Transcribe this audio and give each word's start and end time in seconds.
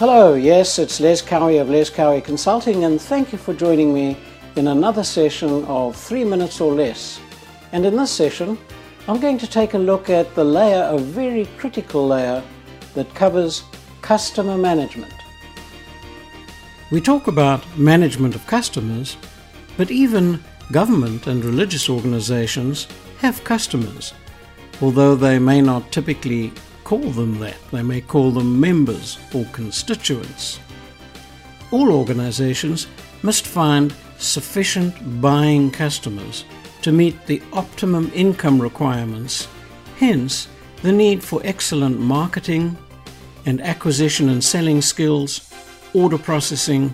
Hello, 0.00 0.32
yes, 0.32 0.78
it's 0.78 0.98
Les 0.98 1.20
Cowie 1.20 1.58
of 1.58 1.68
Les 1.68 1.90
Cowie 1.90 2.22
Consulting, 2.22 2.84
and 2.84 2.98
thank 2.98 3.32
you 3.32 3.36
for 3.36 3.52
joining 3.52 3.92
me 3.92 4.16
in 4.56 4.68
another 4.68 5.04
session 5.04 5.62
of 5.66 5.94
three 5.94 6.24
minutes 6.24 6.58
or 6.58 6.72
less. 6.72 7.20
And 7.72 7.84
in 7.84 7.96
this 7.96 8.10
session, 8.10 8.56
I'm 9.06 9.20
going 9.20 9.36
to 9.36 9.46
take 9.46 9.74
a 9.74 9.78
look 9.78 10.08
at 10.08 10.34
the 10.34 10.42
layer, 10.42 10.84
a 10.84 10.96
very 10.96 11.44
critical 11.58 12.08
layer, 12.08 12.42
that 12.94 13.14
covers 13.14 13.62
customer 14.00 14.56
management. 14.56 15.12
We 16.90 17.02
talk 17.02 17.26
about 17.26 17.62
management 17.76 18.34
of 18.34 18.46
customers, 18.46 19.18
but 19.76 19.90
even 19.90 20.42
government 20.72 21.26
and 21.26 21.44
religious 21.44 21.90
organizations 21.90 22.88
have 23.18 23.44
customers, 23.44 24.14
although 24.80 25.14
they 25.14 25.38
may 25.38 25.60
not 25.60 25.92
typically 25.92 26.54
call 26.90 27.12
them 27.12 27.38
that. 27.38 27.54
They 27.70 27.84
may 27.84 28.00
call 28.00 28.32
them 28.32 28.58
members 28.58 29.16
or 29.32 29.44
constituents. 29.52 30.58
All 31.70 31.92
organizations 31.92 32.88
must 33.22 33.46
find 33.46 33.94
sufficient 34.18 35.20
buying 35.20 35.70
customers 35.70 36.44
to 36.82 36.90
meet 36.90 37.26
the 37.26 37.40
optimum 37.52 38.10
income 38.12 38.60
requirements, 38.60 39.46
hence, 39.98 40.48
the 40.82 40.90
need 40.90 41.22
for 41.22 41.40
excellent 41.44 42.00
marketing 42.00 42.76
and 43.46 43.60
acquisition 43.60 44.28
and 44.28 44.42
selling 44.42 44.82
skills, 44.82 45.48
order 45.94 46.18
processing, 46.18 46.92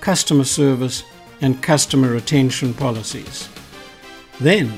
customer 0.00 0.42
service, 0.42 1.04
and 1.40 1.62
customer 1.62 2.10
retention 2.10 2.74
policies. 2.74 3.48
Then, 4.40 4.72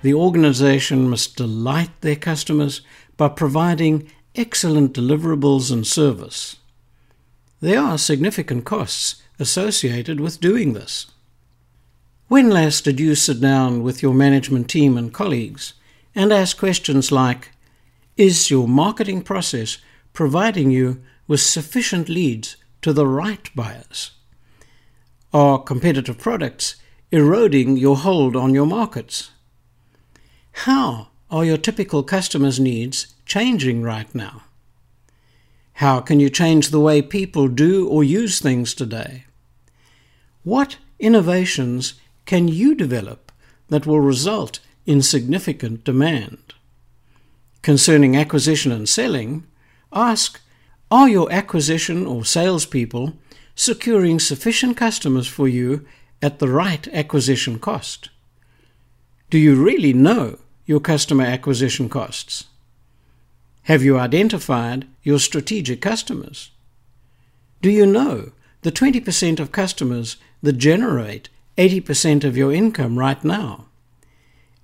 the 0.00 0.14
organization 0.14 1.10
must 1.10 1.36
delight 1.36 1.90
their 2.00 2.16
customers 2.16 2.80
by 3.20 3.28
providing 3.28 4.10
excellent 4.34 4.94
deliverables 4.94 5.70
and 5.70 5.86
service. 5.86 6.56
There 7.60 7.78
are 7.78 7.98
significant 7.98 8.64
costs 8.64 9.20
associated 9.38 10.20
with 10.20 10.40
doing 10.40 10.72
this. 10.72 11.04
When 12.28 12.48
last 12.48 12.84
did 12.84 12.98
you 12.98 13.14
sit 13.14 13.38
down 13.38 13.82
with 13.82 14.02
your 14.02 14.14
management 14.14 14.70
team 14.70 14.96
and 14.96 15.12
colleagues 15.12 15.74
and 16.14 16.32
ask 16.32 16.56
questions 16.56 17.12
like 17.12 17.50
Is 18.16 18.50
your 18.50 18.66
marketing 18.66 19.20
process 19.20 19.76
providing 20.14 20.70
you 20.70 21.02
with 21.28 21.42
sufficient 21.42 22.08
leads 22.08 22.56
to 22.80 22.94
the 22.94 23.06
right 23.06 23.50
buyers? 23.54 24.12
Are 25.30 25.62
competitive 25.62 26.16
products 26.16 26.76
eroding 27.12 27.76
your 27.76 27.98
hold 27.98 28.34
on 28.34 28.54
your 28.54 28.66
markets? 28.66 29.30
How 30.64 31.09
are 31.30 31.44
your 31.44 31.56
typical 31.56 32.02
customers' 32.02 32.58
needs 32.58 33.14
changing 33.24 33.82
right 33.82 34.12
now? 34.14 34.42
How 35.74 36.00
can 36.00 36.20
you 36.20 36.28
change 36.28 36.68
the 36.68 36.80
way 36.80 37.00
people 37.00 37.48
do 37.48 37.88
or 37.88 38.04
use 38.04 38.40
things 38.40 38.74
today? 38.74 39.24
What 40.42 40.76
innovations 40.98 41.94
can 42.26 42.48
you 42.48 42.74
develop 42.74 43.32
that 43.68 43.86
will 43.86 44.00
result 44.00 44.60
in 44.84 45.02
significant 45.02 45.84
demand? 45.84 46.54
Concerning 47.62 48.16
acquisition 48.16 48.72
and 48.72 48.88
selling, 48.88 49.46
ask 49.92 50.40
Are 50.90 51.08
your 51.08 51.30
acquisition 51.32 52.06
or 52.06 52.24
salespeople 52.24 53.14
securing 53.54 54.18
sufficient 54.18 54.76
customers 54.76 55.28
for 55.28 55.46
you 55.46 55.86
at 56.20 56.40
the 56.40 56.48
right 56.48 56.88
acquisition 56.88 57.58
cost? 57.58 58.10
Do 59.30 59.38
you 59.38 59.54
really 59.54 59.92
know 59.92 60.38
your 60.70 60.78
customer 60.78 61.24
acquisition 61.24 61.88
costs? 61.88 62.44
Have 63.62 63.82
you 63.82 63.98
identified 63.98 64.86
your 65.02 65.18
strategic 65.18 65.80
customers? 65.80 66.52
Do 67.60 67.68
you 67.72 67.84
know 67.84 68.30
the 68.62 68.70
20% 68.70 69.40
of 69.40 69.50
customers 69.50 70.16
that 70.40 70.58
generate 70.58 71.28
80% 71.58 72.22
of 72.22 72.36
your 72.36 72.52
income 72.52 72.96
right 72.96 73.22
now? 73.24 73.64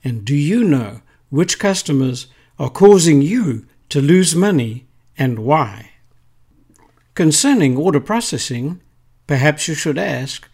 And 0.04 0.24
do 0.24 0.36
you 0.36 0.62
know 0.62 1.00
which 1.30 1.58
customers 1.58 2.28
are 2.56 2.70
causing 2.70 3.20
you 3.20 3.66
to 3.88 4.00
lose 4.00 4.36
money 4.36 4.86
and 5.18 5.40
why? 5.40 5.90
Concerning 7.14 7.76
order 7.76 7.98
processing, 7.98 8.80
perhaps 9.26 9.66
you 9.66 9.74
should 9.74 9.98
ask 9.98 10.48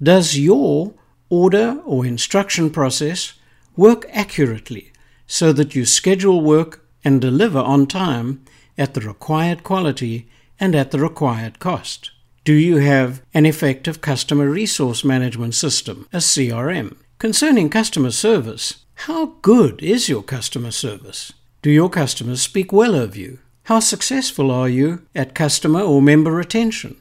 Does 0.00 0.38
your 0.38 0.94
order 1.28 1.82
or 1.84 2.06
instruction 2.06 2.70
process 2.70 3.32
work 3.76 4.06
accurately 4.10 4.92
so 5.26 5.52
that 5.52 5.74
you 5.74 5.84
schedule 5.84 6.40
work 6.40 6.84
and 7.04 7.20
deliver 7.20 7.58
on 7.58 7.86
time 7.86 8.44
at 8.76 8.94
the 8.94 9.00
required 9.00 9.62
quality 9.62 10.28
and 10.58 10.74
at 10.74 10.90
the 10.90 10.98
required 11.00 11.58
cost? 11.58 12.10
Do 12.44 12.54
you 12.54 12.78
have 12.78 13.22
an 13.34 13.46
effective 13.46 14.00
customer 14.00 14.48
resource 14.48 15.04
management 15.04 15.54
system, 15.54 16.08
a 16.12 16.18
CRM? 16.18 16.96
Concerning 17.18 17.70
customer 17.70 18.10
service, 18.10 18.84
how 19.06 19.26
good 19.42 19.80
is 19.82 20.08
your 20.08 20.22
customer 20.22 20.72
service? 20.72 21.32
Do 21.62 21.70
your 21.70 21.88
customers 21.88 22.42
speak 22.42 22.72
well 22.72 22.96
of 22.96 23.16
you? 23.16 23.38
How 23.64 23.78
successful 23.78 24.50
are 24.50 24.68
you 24.68 25.06
at 25.14 25.36
customer 25.36 25.80
or 25.80 26.02
member 26.02 26.32
retention? 26.32 26.96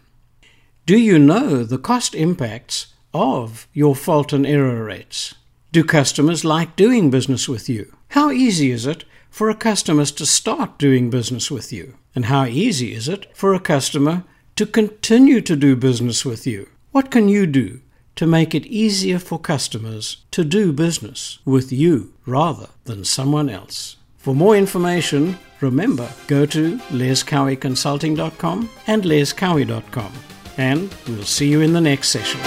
Do 0.85 0.97
you 0.97 1.17
know 1.17 1.63
the 1.63 1.79
cost 1.79 2.13
impacts 2.13 2.93
of 3.13 3.67
your 3.73 3.95
fault 3.95 4.31
and 4.31 4.45
error 4.45 4.83
rates? 4.83 5.33
Do 5.73 5.85
customers 5.85 6.43
like 6.43 6.75
doing 6.75 7.09
business 7.09 7.47
with 7.47 7.69
you? 7.69 7.95
How 8.09 8.29
easy 8.29 8.71
is 8.71 8.85
it 8.85 9.05
for 9.29 9.49
a 9.49 9.55
customer 9.55 10.03
to 10.03 10.25
start 10.25 10.77
doing 10.77 11.09
business 11.09 11.49
with 11.49 11.71
you? 11.71 11.95
And 12.13 12.25
how 12.25 12.43
easy 12.43 12.93
is 12.93 13.07
it 13.07 13.27
for 13.33 13.53
a 13.53 13.59
customer 13.59 14.25
to 14.57 14.65
continue 14.65 15.39
to 15.39 15.55
do 15.55 15.77
business 15.77 16.25
with 16.25 16.45
you? 16.45 16.67
What 16.91 17.09
can 17.09 17.29
you 17.29 17.47
do 17.47 17.79
to 18.17 18.27
make 18.27 18.53
it 18.53 18.65
easier 18.65 19.17
for 19.17 19.39
customers 19.39 20.17
to 20.31 20.43
do 20.43 20.73
business 20.73 21.39
with 21.45 21.71
you 21.71 22.13
rather 22.25 22.67
than 22.83 23.05
someone 23.05 23.47
else? 23.47 23.95
For 24.17 24.35
more 24.35 24.57
information, 24.57 25.39
remember 25.61 26.09
go 26.27 26.45
to 26.47 26.79
lescowieconsulting.com 26.89 28.69
and 28.87 29.03
lescowie.com. 29.03 30.11
And 30.57 30.93
we'll 31.07 31.23
see 31.23 31.47
you 31.47 31.61
in 31.61 31.71
the 31.71 31.79
next 31.79 32.09
session. 32.09 32.41